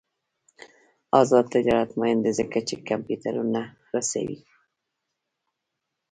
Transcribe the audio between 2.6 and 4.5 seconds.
چې کمپیوټرونه رسوي.